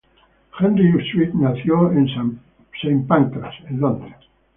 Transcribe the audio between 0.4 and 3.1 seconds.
Henry Sweet nació en St